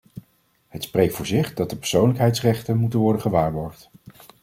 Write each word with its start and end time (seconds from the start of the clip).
Het 0.67 0.83
spreekt 0.83 1.13
voor 1.15 1.25
zich 1.25 1.53
dat 1.53 1.69
de 1.69 1.75
persoonlijkheidsrechten 1.75 2.77
moeten 2.77 2.99
worden 2.99 3.21
gewaarborgd. 3.21 3.89